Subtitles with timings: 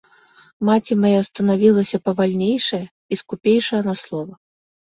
[0.69, 4.33] Маці мая станавілася павальнейшая і скупейшая на слова.